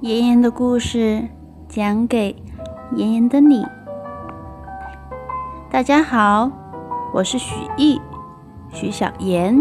[0.00, 1.26] 妍妍的故事
[1.68, 2.36] 讲给
[2.94, 3.66] 妍妍的你。
[5.68, 6.48] 大家好，
[7.12, 8.00] 我是许艺，
[8.70, 9.60] 许小妍。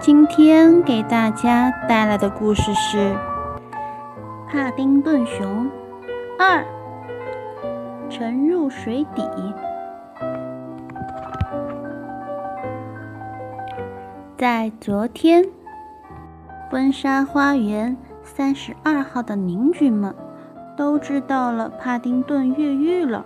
[0.00, 3.12] 今天给大家带来的故事是
[4.50, 5.70] 《帕丁顿熊
[6.38, 6.62] 二》，
[8.08, 9.22] 沉入水底。
[14.38, 15.44] 在昨天，
[16.72, 17.94] 温莎花园
[18.36, 20.12] 三十二号的邻居们
[20.76, 23.24] 都知道了帕丁顿越狱了。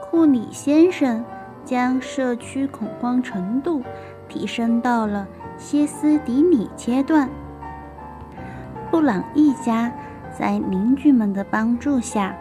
[0.00, 1.24] 库里先生
[1.64, 3.82] 将社区恐慌程度
[4.28, 5.26] 提升到了
[5.58, 7.28] 歇斯底里阶段。
[8.92, 9.92] 布朗一家
[10.38, 12.32] 在邻居们的帮助下，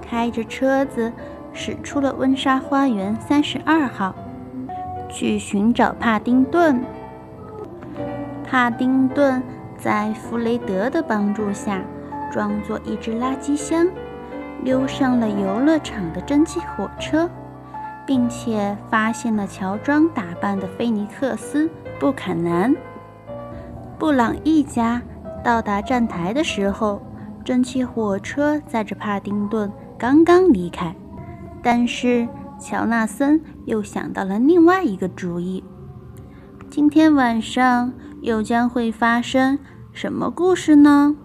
[0.00, 1.12] 开着车子
[1.52, 4.14] 驶出了温莎花园三十二号，
[5.10, 6.82] 去寻找帕丁顿。
[8.42, 9.42] 帕丁顿
[9.78, 11.82] 在弗雷德的帮助下，
[12.32, 13.86] 装作一只垃圾箱，
[14.62, 17.28] 溜上了游乐场的蒸汽火车，
[18.06, 21.66] 并且发现了乔装打扮的菲尼克斯·
[22.00, 22.74] 布坎南。
[23.98, 25.00] 布朗一家
[25.44, 27.00] 到达站台的时候，
[27.44, 30.94] 蒸汽火车载着帕丁顿刚刚离开，
[31.62, 32.26] 但是
[32.58, 35.62] 乔纳森又想到了另外一个主意。
[36.68, 39.58] 今天晚上又将会发生
[39.96, 41.16] 什么故事呢？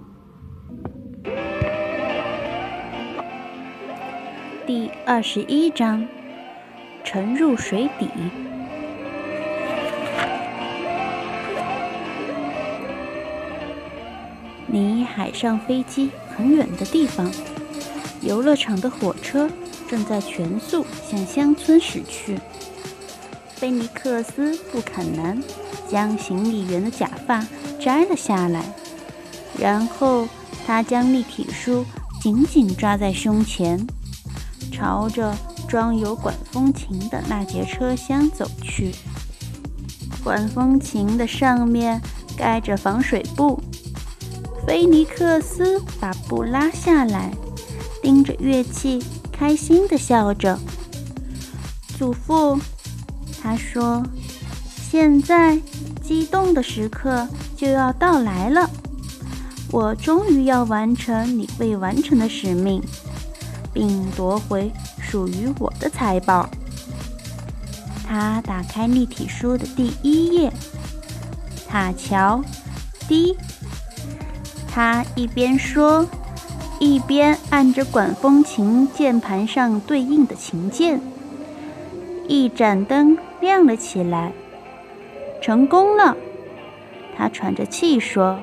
[4.65, 6.07] 第二十一章：
[7.03, 8.07] 沉入水底。
[14.67, 17.29] 离海上飞机很远的地方，
[18.21, 19.49] 游乐场的火车
[19.89, 22.39] 正在全速向乡村驶去。
[23.49, 25.43] 菲尼克斯·布坎南
[25.89, 27.45] 将行李员的假发
[27.81, 28.63] 摘了下来，
[29.57, 30.27] 然后
[30.65, 31.83] 他将立体书
[32.21, 33.85] 紧紧抓在胸前，
[34.71, 35.35] 朝着
[35.67, 38.93] 装有管风琴的那节车厢走去。
[40.23, 41.99] 管风琴的上面
[42.37, 43.59] 盖着防水布。
[44.67, 47.31] 菲尼克斯把布拉下来，
[48.03, 50.59] 盯着乐器，开心地笑着。
[51.97, 52.59] 祖父。
[53.41, 54.03] 他说
[54.91, 55.59] ：“现在，
[56.03, 57.27] 激动的时刻
[57.61, 58.67] 就要到来了。
[59.71, 62.81] 我终于要完成你未完成的使命，
[63.71, 66.49] 并夺回属于我的财宝。”
[68.09, 70.51] 他打开立体书的第一页，
[71.69, 72.43] 塔桥
[73.07, 73.37] ，D。
[74.67, 76.07] 他一边说，
[76.79, 80.99] 一边按着管风琴键盘上对应的琴键。
[82.27, 83.15] 一盏灯。
[83.41, 84.31] 亮了起来，
[85.41, 86.15] 成功了！
[87.15, 88.39] 他喘着气说，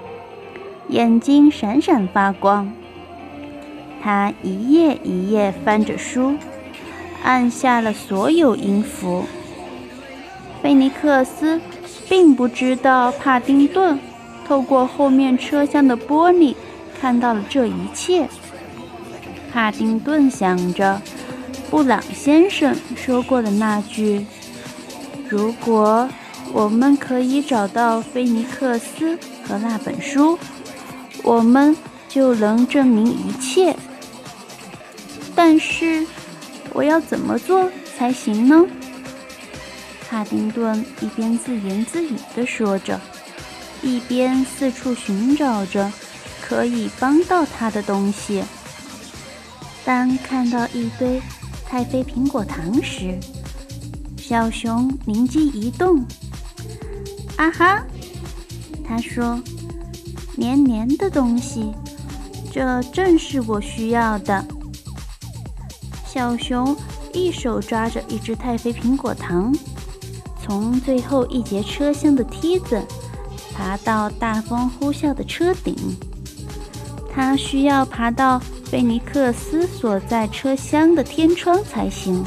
[0.89, 2.73] 眼睛闪闪发光。
[4.01, 6.37] 他一页一页翻着书，
[7.25, 9.25] 按下了所有音符。
[10.63, 11.61] 菲尼克斯
[12.09, 13.99] 并不知道帕丁顿
[14.47, 16.55] 透过后面车厢的玻璃
[17.01, 18.29] 看到了这一切。
[19.53, 21.01] 帕丁顿想着
[21.71, 24.27] 布朗先生说过的那句。
[25.29, 26.09] 如果
[26.53, 30.39] 我们可以找到菲尼克斯和那本书，
[31.23, 31.77] 我们
[32.09, 33.77] 就能证明一切。
[35.35, 36.07] 但是，
[36.73, 38.67] 我要怎么做才行呢？
[40.09, 42.99] 帕丁顿一边自言自语地说着，
[43.83, 45.93] 一边四处寻找着
[46.41, 48.43] 可以帮到他的东西。
[49.85, 51.21] 当看到一堆
[51.67, 53.19] 太妃苹果糖时，
[54.17, 56.05] 小熊灵机一动，
[57.39, 57.83] 啊哈！
[58.85, 59.41] 他说
[60.37, 61.73] ：“黏黏的东西，
[62.53, 64.45] 这正是我需要的。”
[66.05, 66.77] 小熊
[67.13, 69.55] 一手抓着一只太妃苹果糖，
[70.43, 72.85] 从最后一节车厢的梯子
[73.55, 75.77] 爬到大风呼啸的车顶。
[77.15, 82.25] 他需要爬到菲尼克斯所在车厢的天窗才行。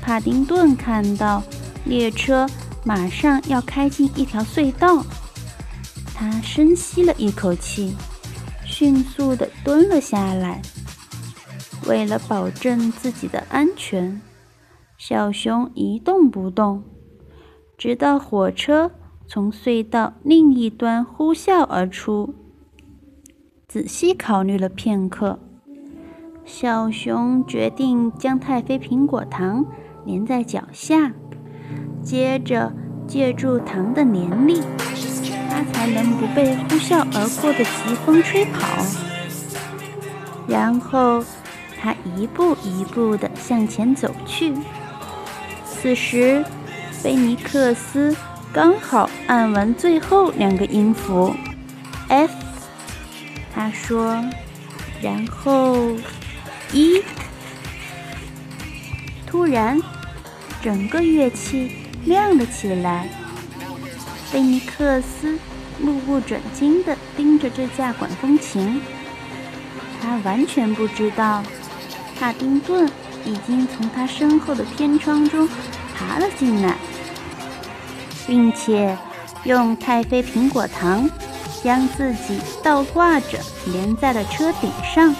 [0.00, 1.42] 帕丁顿看到
[1.84, 2.48] 列车
[2.84, 5.04] 马上要开进一条隧道，
[6.14, 7.94] 他深吸了一口气，
[8.64, 10.60] 迅速地蹲了下来。
[11.86, 14.20] 为了保证自己的安全，
[14.98, 16.82] 小熊一动不动，
[17.78, 18.90] 直到火车
[19.26, 22.34] 从隧道另一端呼啸而出。
[23.68, 25.38] 仔细考虑了片刻，
[26.44, 29.64] 小熊决定将太妃苹果糖。
[30.04, 31.12] 粘在脚下，
[32.02, 32.72] 接着
[33.06, 34.62] 借助糖的粘力，
[35.48, 38.84] 它才能不被呼啸而过的疾风吹跑。
[40.48, 41.24] 然后，
[41.80, 44.52] 他一步一步地向前走去。
[45.64, 46.44] 此时，
[46.90, 48.14] 菲尼克斯
[48.52, 51.34] 刚好按完最后两个音符
[52.08, 52.32] F。
[53.54, 54.22] 他说
[55.00, 55.76] ：“然后，
[56.72, 57.02] 一。”
[59.26, 59.80] 突然，
[60.62, 61.72] 整个乐器
[62.04, 63.08] 亮了起来。
[64.30, 65.38] 菲尼克斯
[65.78, 68.80] 目不转睛地盯着这架管风琴，
[70.00, 71.42] 他完全不知道
[72.18, 72.88] 帕丁顿
[73.24, 75.48] 已经从他身后的天窗中
[75.94, 76.76] 爬了进来，
[78.26, 78.96] 并且
[79.44, 81.08] 用太妃苹果糖
[81.62, 85.14] 将自己倒挂着连在了车顶上。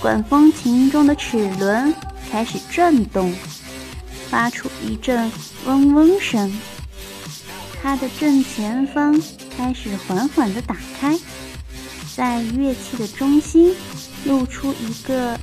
[0.00, 1.92] 管风琴中的齿轮
[2.30, 3.34] 开始转动，
[4.34, 5.30] 发出一阵
[5.64, 6.52] 嗡嗡声。
[7.80, 9.22] 它的正前方
[9.56, 11.16] 开始缓缓地打开，
[12.16, 13.76] 在乐器的中心
[14.24, 15.38] 露出一个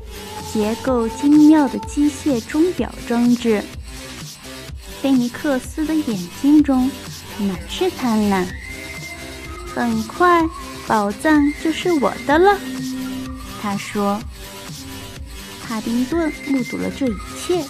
[0.51, 3.63] 结构精妙的机械钟表装置。
[5.01, 6.91] 菲尼克斯的眼睛中
[7.39, 8.45] 满是贪婪，
[9.73, 10.43] 很快
[10.85, 12.59] 宝藏就是我的了，
[13.61, 14.21] 他说。
[15.65, 17.63] 帕丁顿目睹了这一切。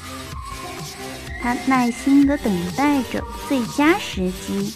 [1.41, 4.73] 他耐心地等待着最佳时机。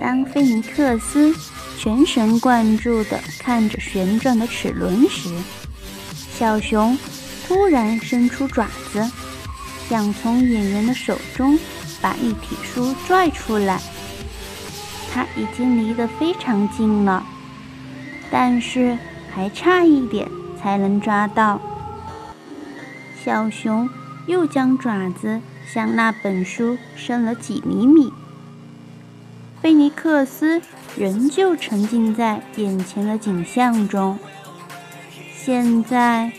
[0.00, 1.34] 当菲尼克斯
[1.78, 5.30] 全神贯注地看着旋转的齿轮时，
[6.36, 6.98] 小熊
[7.46, 9.08] 突然伸出爪子，
[9.88, 11.58] 想从演员的手中
[12.00, 13.80] 把立体书拽出来。
[15.12, 17.24] 它已经离得非常近了，
[18.30, 18.96] 但是
[19.34, 20.28] 还差一点
[20.60, 21.60] 才能抓到。
[23.24, 23.88] 小熊。
[24.26, 28.12] 又将爪子向那本书伸了几厘米。
[29.60, 30.62] 菲尼克斯
[30.96, 34.18] 仍旧沉浸在眼前的景象中。
[35.32, 36.32] 现在，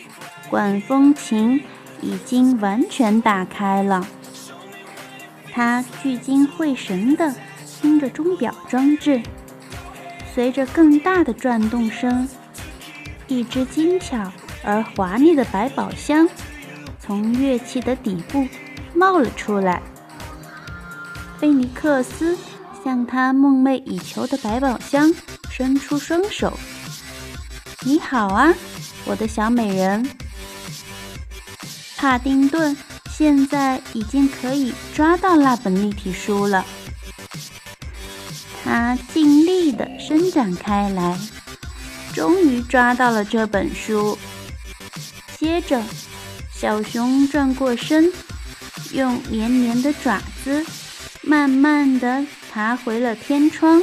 [0.49, 1.63] 管风琴
[2.01, 4.07] 已经完全打开了。
[5.51, 7.35] 他聚精会神地
[7.65, 9.21] 听着钟表装置，
[10.33, 12.27] 随着更大的转动声，
[13.27, 14.31] 一只精巧
[14.63, 16.27] 而华丽的百宝箱。
[17.11, 18.47] 从乐器的底部
[18.95, 19.81] 冒了出来，
[21.37, 22.37] 菲尼克斯
[22.85, 25.13] 向他梦寐以求的百宝箱
[25.49, 26.57] 伸出双手
[27.83, 28.53] ：“你好啊，
[29.03, 30.09] 我的小美人。”
[31.99, 32.77] 帕丁顿
[33.09, 36.65] 现在已经可以抓到那本立体书了，
[38.63, 41.19] 他尽力地伸展开来，
[42.13, 44.17] 终于抓到了这本书。
[45.37, 45.83] 接着。
[46.61, 48.13] 小熊转过身，
[48.93, 50.63] 用黏黏的爪子
[51.23, 53.81] 慢慢地爬回了天窗。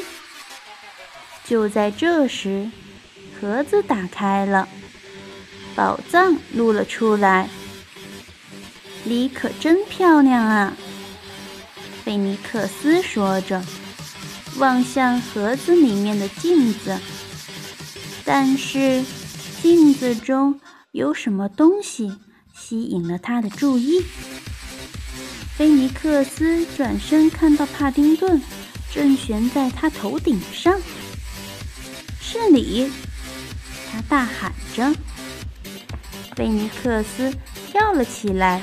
[1.44, 2.70] 就在这时，
[3.40, 4.68] 盒子打开了，
[5.74, 7.48] 宝藏露了出来。
[9.02, 10.76] 你可真漂亮啊！
[12.04, 13.60] 菲尼克斯说着，
[14.58, 16.96] 望向盒子里面的镜子。
[18.24, 19.02] 但是，
[19.60, 20.60] 镜子中
[20.92, 22.16] 有什么东西？
[22.68, 24.04] 吸引了他的注意。
[25.56, 28.38] 菲尼克斯转身看到帕丁顿
[28.92, 30.78] 正悬在他头顶上。
[32.20, 32.92] “是你！”
[33.90, 34.94] 他大喊着。
[36.36, 37.34] 菲尼克斯
[37.72, 38.60] 跳了起来，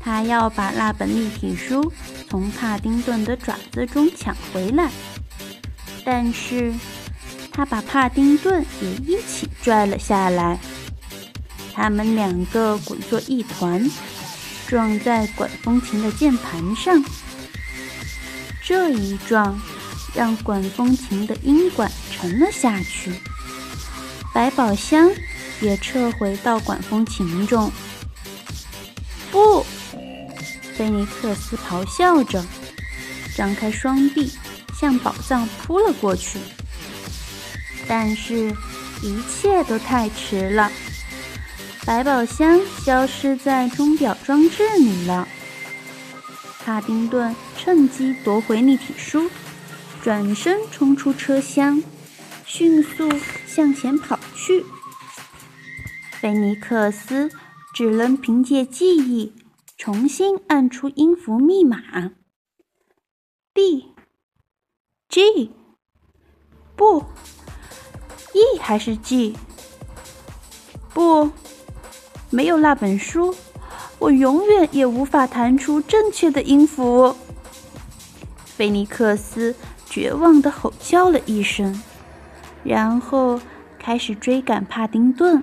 [0.00, 1.92] 他要把那本立体书
[2.28, 4.90] 从帕丁顿的爪子中抢回来，
[6.04, 6.74] 但是
[7.52, 10.58] 他把帕丁顿也一起拽了下来。
[11.72, 13.90] 他们两个滚作一团，
[14.66, 17.02] 撞在管风琴的键盘上。
[18.62, 19.60] 这一撞，
[20.14, 23.12] 让管风琴的音管沉了下去，
[24.32, 25.10] 百宝箱
[25.60, 27.72] 也撤回到管风琴中。
[29.30, 29.64] 不！
[30.76, 32.44] 菲尼克斯咆哮着，
[33.36, 34.32] 张开双臂
[34.78, 36.38] 向宝藏扑了过去。
[37.86, 38.54] 但是，
[39.02, 40.70] 一切都太迟了。
[41.90, 45.26] 百宝箱消失在钟表装置里了。
[46.60, 49.28] 帕丁顿趁机夺回立体书，
[50.00, 51.82] 转身冲出车厢，
[52.46, 53.10] 迅速
[53.44, 54.64] 向前跑去。
[56.12, 57.28] 菲尼克斯
[57.74, 59.34] 只能凭借记忆
[59.76, 62.12] 重新按出音符密码
[63.52, 63.88] ：B、
[65.08, 65.50] G，
[66.76, 67.00] 不
[68.32, 69.36] ，E 还是 G？
[70.94, 71.32] 不。
[72.30, 73.34] 没有那本书，
[73.98, 77.16] 我永远也无法弹出正确的音符。
[78.44, 79.54] 菲尼克斯
[79.86, 81.82] 绝望地吼叫了一声，
[82.62, 83.40] 然后
[83.78, 85.42] 开始追赶帕丁顿。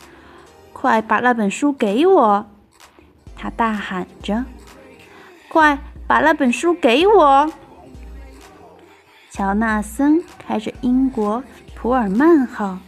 [0.72, 2.46] “快把那本书给我！”
[3.36, 4.44] 他大喊着
[5.48, 7.52] ，“快把那本书给我！”
[9.30, 11.42] 乔纳森开着英国
[11.74, 12.78] 普尔曼号，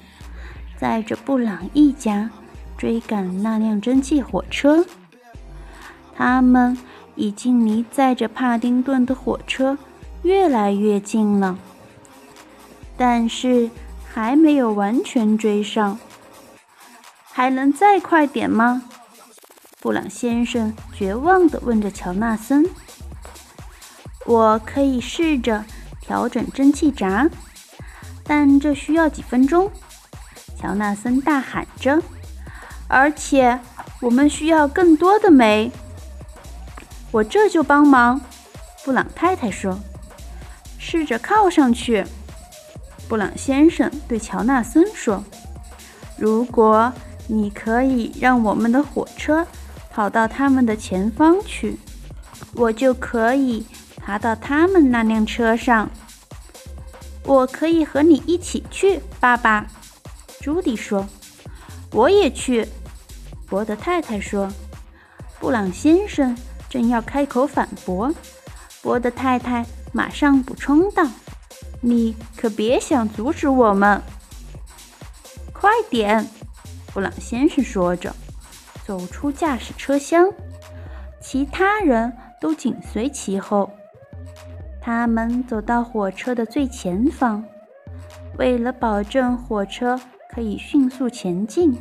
[0.76, 2.28] 载着布朗一家
[2.84, 4.84] 追赶那辆蒸汽火车。
[6.14, 6.76] 他们
[7.14, 9.78] 已经离载着帕丁顿的火车
[10.22, 11.58] 越来越近了，
[12.98, 13.70] 但是
[14.12, 15.98] 还没有完全追上。
[17.22, 18.82] 还能再快点吗？
[19.80, 22.68] 布朗先生绝望地问着乔纳森。
[24.28, 25.64] “我可以试着。”
[26.04, 27.30] 调整蒸汽闸，
[28.24, 29.70] 但这需要几分钟。
[30.60, 32.02] 乔纳森大喊着
[32.88, 33.58] ：“而且
[34.00, 35.70] 我们需要更多的煤。”
[37.10, 38.20] 我这就帮忙，
[38.84, 39.78] 布朗太太说
[40.78, 42.04] ：“试着靠上去。”
[43.08, 45.22] 布朗先生对乔纳森说
[46.18, 46.92] ：“如果
[47.26, 49.46] 你可以让我们的火车
[49.90, 51.78] 跑到他们的前方去，
[52.54, 55.88] 我就可以。”爬到他们那辆车上，
[57.22, 59.66] 我可以和你一起去，爸爸。
[60.40, 61.08] 朱迪说
[61.94, 62.68] ：“我也去。”
[63.48, 64.50] 博德太太说
[65.40, 66.36] ：“布朗先生
[66.68, 68.12] 正要开口反驳，
[68.82, 71.06] 博德太太马上补充道
[71.80, 74.02] ：‘你可别想阻止我们。’
[75.54, 76.28] 快点！”
[76.92, 78.14] 布朗先生说着，
[78.84, 80.32] 走出驾驶车厢，
[81.20, 83.70] 其他人都紧随其后。
[84.80, 87.44] 他们走到火车的最前方，
[88.38, 89.98] 为了保证火车
[90.34, 91.78] 可以迅速前进，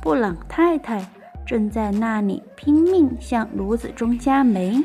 [0.00, 1.06] 布朗太太
[1.46, 4.82] 正在那里拼命向炉子中加煤。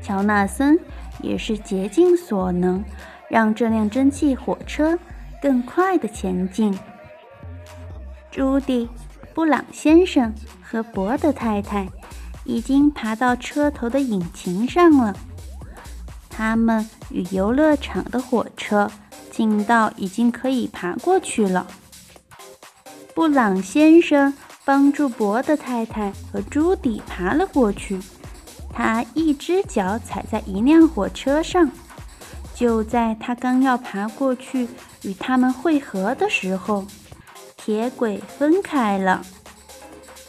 [0.00, 0.80] 乔纳森
[1.20, 2.82] 也是竭尽所能，
[3.28, 4.98] 让这辆蒸汽火车
[5.42, 6.76] 更快地前进。
[8.30, 8.88] 朱迪、
[9.34, 11.86] 布朗先生和博德太太
[12.44, 15.14] 已经爬到车头的引擎上了。
[16.30, 18.90] 他们与游乐场的火车
[19.30, 21.66] 近到已经可以爬过去了。
[23.14, 24.34] 布朗先生
[24.64, 28.00] 帮助博德太太和朱迪爬了过去。
[28.72, 31.70] 他一只脚踩在一辆火车上，
[32.54, 34.68] 就在他刚要爬过去
[35.02, 36.86] 与他们会合的时候，
[37.56, 39.22] 铁轨分开了，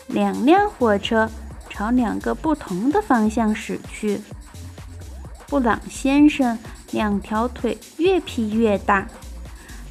[0.08, 1.30] 两辆火车
[1.70, 4.20] 朝两个不同的方向驶去。
[5.48, 6.58] 布朗先生
[6.92, 9.08] 两条腿越劈越大，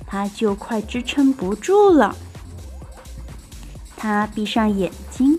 [0.07, 2.15] 他就快支撑不住了。
[3.97, 5.39] 他闭上眼睛，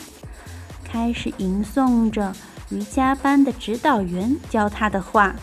[0.84, 2.34] 开始吟诵着
[2.70, 5.36] 瑜伽班的指导员教他的话：“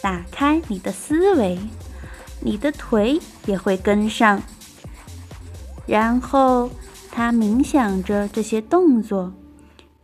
[0.00, 1.58] 打开你的思维，
[2.40, 4.42] 你的腿也会跟上。”
[5.86, 6.70] 然后
[7.10, 9.32] 他冥想着这些动作，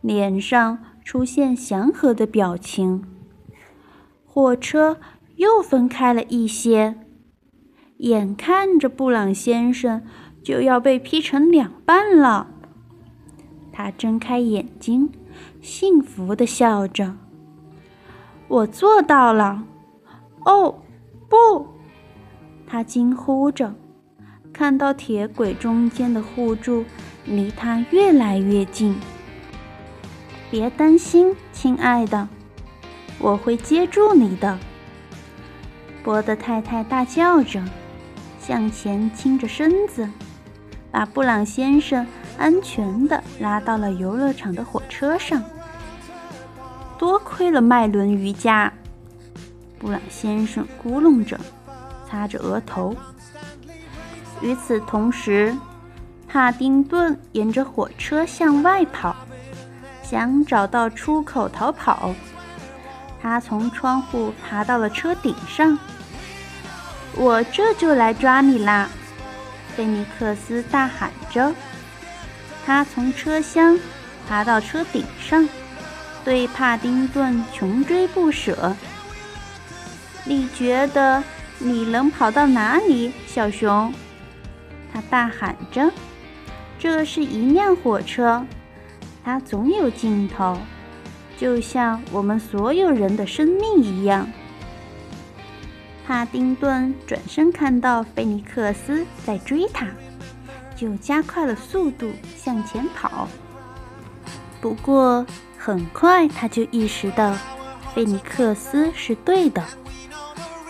[0.01, 3.03] 脸上出现祥和的表情。
[4.37, 4.99] 火车
[5.37, 6.93] 又分开了一些，
[7.97, 10.03] 眼看着布朗先生
[10.43, 12.45] 就要被劈成两半了。
[13.71, 15.09] 他睁开眼睛，
[15.59, 17.15] 幸福地笑着
[18.47, 19.63] ：“我做到了！”
[20.45, 20.83] 哦，
[21.27, 21.65] 不！
[22.67, 23.73] 他惊呼着，
[24.53, 26.85] 看到铁轨中间的护柱
[27.25, 28.95] 离他越来越近。
[30.51, 32.29] 别担心，亲爱的。
[33.19, 34.57] 我会接住你的，
[36.03, 37.63] 波德太太大叫着，
[38.39, 40.07] 向前倾着身子，
[40.91, 42.05] 把布朗先生
[42.37, 45.43] 安全地拉到了游乐场的火车上。
[46.97, 48.71] 多亏了麦伦瑜伽，
[49.79, 51.39] 布朗先生咕哝着，
[52.07, 52.95] 擦着额头。
[54.41, 55.55] 与此同时，
[56.27, 59.15] 帕丁顿沿着火车向外跑，
[60.03, 62.13] 想找到出口逃跑。
[63.27, 65.77] 他从窗户爬到了车顶上。
[67.13, 68.87] 我这就来抓你啦！
[69.75, 71.53] 菲尼克斯大喊着。
[72.65, 73.77] 他从车厢
[74.29, 75.45] 爬到车顶上，
[76.23, 78.73] 对帕丁顿穷追不舍。
[80.23, 81.21] 你觉得
[81.59, 83.93] 你能跑到哪里，小熊？
[84.93, 85.91] 他大喊着。
[86.79, 88.45] 这是一辆火车，
[89.25, 90.57] 它总有尽头。
[91.37, 94.27] 就像我们所有人的生命一样，
[96.07, 99.85] 帕丁顿转身看到菲尼克斯在追他，
[100.75, 103.27] 就加快了速度向前跑。
[104.59, 105.23] 不过
[105.57, 107.35] 很快他就意识到，
[107.93, 109.63] 菲尼克斯是对的，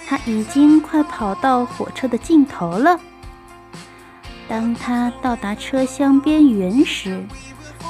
[0.05, 3.00] 他已经快跑到火车的尽头了。
[4.50, 7.24] 当他到达车厢边缘时，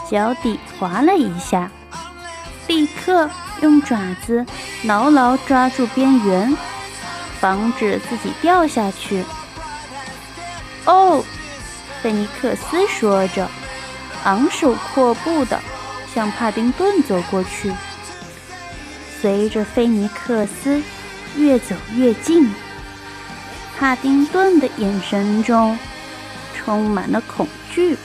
[0.07, 1.71] 脚底滑了一下，
[2.67, 3.29] 立刻
[3.61, 4.45] 用爪子
[4.83, 6.55] 牢牢抓住边缘，
[7.39, 9.23] 防止自己掉下去。
[10.85, 11.23] 哦，
[12.01, 13.49] 菲尼克斯说着，
[14.25, 15.59] 昂首阔步地
[16.13, 17.73] 向帕丁顿走过去。
[19.19, 20.81] 随着菲尼克斯
[21.35, 22.53] 越走越近，
[23.79, 25.77] 帕丁顿的眼神中
[26.55, 27.97] 充满了恐惧。